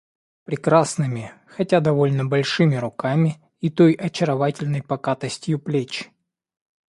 прекрасными, 0.45 1.31
хотя 1.45 1.79
довольно 1.79 2.25
большими 2.25 2.75
руками 2.75 3.39
и 3.59 3.69
той 3.69 3.93
очаровательной 3.93 4.81
покатостью 4.81 5.59
плеч, 5.59 6.09